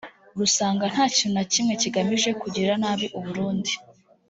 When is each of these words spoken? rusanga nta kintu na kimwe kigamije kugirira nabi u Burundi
rusanga 0.39 0.83
nta 0.93 1.05
kintu 1.15 1.33
na 1.37 1.45
kimwe 1.51 1.73
kigamije 1.81 2.29
kugirira 2.41 2.73
nabi 2.83 3.05
u 3.19 3.19
Burundi 3.25 3.73